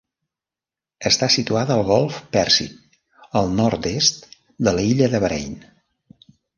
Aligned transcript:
Està 1.09 1.29
situada 1.33 1.75
al 1.75 1.83
golf 1.91 2.17
Pèrsic, 2.37 2.99
al 3.43 3.55
nord-est 3.63 4.29
de 4.69 4.79
l'illa 4.81 5.15
de 5.17 5.25
Bahrain. 5.27 5.59